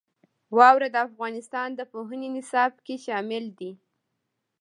[0.57, 3.71] واوره د افغانستان د پوهنې نصاب کې شامل دي.